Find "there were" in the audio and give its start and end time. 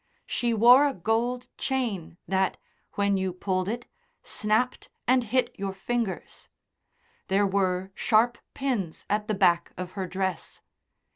7.27-7.91